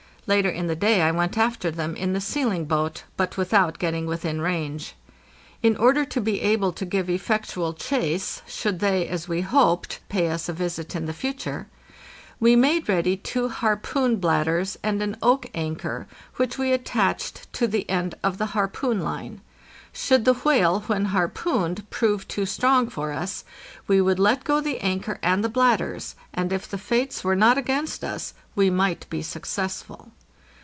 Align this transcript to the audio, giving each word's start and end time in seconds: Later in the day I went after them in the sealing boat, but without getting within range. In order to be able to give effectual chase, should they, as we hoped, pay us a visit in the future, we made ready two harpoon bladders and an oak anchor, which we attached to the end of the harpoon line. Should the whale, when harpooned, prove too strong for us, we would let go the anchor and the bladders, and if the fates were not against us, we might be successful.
Later 0.27 0.51
in 0.51 0.67
the 0.67 0.77
day 0.77 1.01
I 1.01 1.11
went 1.11 1.37
after 1.37 1.71
them 1.71 1.93
in 1.95 2.13
the 2.13 2.21
sealing 2.21 2.63
boat, 2.63 3.03
but 3.17 3.35
without 3.37 3.79
getting 3.79 4.05
within 4.05 4.39
range. 4.39 4.93
In 5.61 5.75
order 5.75 6.05
to 6.05 6.21
be 6.21 6.39
able 6.41 6.71
to 6.73 6.85
give 6.85 7.09
effectual 7.09 7.73
chase, 7.73 8.41
should 8.47 8.79
they, 8.79 9.07
as 9.07 9.27
we 9.27 9.41
hoped, 9.41 9.99
pay 10.07 10.29
us 10.29 10.47
a 10.47 10.53
visit 10.53 10.95
in 10.95 11.05
the 11.05 11.11
future, 11.11 11.67
we 12.39 12.55
made 12.55 12.87
ready 12.87 13.17
two 13.17 13.49
harpoon 13.49 14.17
bladders 14.17 14.77
and 14.83 15.01
an 15.01 15.17
oak 15.21 15.47
anchor, 15.53 16.07
which 16.35 16.57
we 16.57 16.71
attached 16.71 17.51
to 17.53 17.67
the 17.67 17.89
end 17.89 18.15
of 18.23 18.37
the 18.37 18.45
harpoon 18.53 19.01
line. 19.01 19.41
Should 19.91 20.23
the 20.23 20.33
whale, 20.33 20.81
when 20.87 21.05
harpooned, 21.07 21.89
prove 21.89 22.25
too 22.25 22.45
strong 22.45 22.87
for 22.87 23.11
us, 23.11 23.43
we 23.87 23.99
would 23.99 24.19
let 24.19 24.45
go 24.45 24.61
the 24.61 24.79
anchor 24.79 25.19
and 25.21 25.43
the 25.43 25.49
bladders, 25.49 26.15
and 26.33 26.53
if 26.53 26.69
the 26.69 26.77
fates 26.77 27.25
were 27.25 27.35
not 27.35 27.57
against 27.57 28.01
us, 28.01 28.33
we 28.55 28.69
might 28.69 29.09
be 29.09 29.21
successful. 29.21 30.13